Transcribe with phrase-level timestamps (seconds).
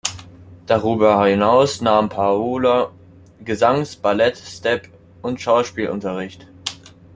[0.65, 2.89] Darüber hinaus nahm Paola
[3.45, 4.89] Gesangs-, Ballett-, Step-
[5.21, 6.47] und Schauspielunterricht.